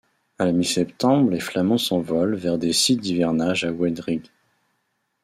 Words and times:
À 0.39 0.45
la 0.45 0.51
mi-septembre 0.51 1.29
les 1.29 1.39
flamants 1.39 1.77
s’envolent 1.77 2.35
vers 2.35 2.57
des 2.57 2.73
sites 2.73 3.01
d'hivernage 3.01 3.65
à 3.65 3.71
Oued 3.71 3.99
Righ. 3.99 4.23